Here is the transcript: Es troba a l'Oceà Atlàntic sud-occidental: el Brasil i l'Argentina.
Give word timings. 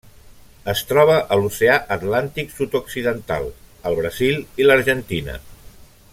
Es 0.71 0.79
troba 0.91 1.17
a 1.35 1.37
l'Oceà 1.41 1.75
Atlàntic 1.97 2.49
sud-occidental: 2.57 3.47
el 3.91 4.01
Brasil 4.01 4.41
i 4.63 4.69
l'Argentina. 4.71 5.41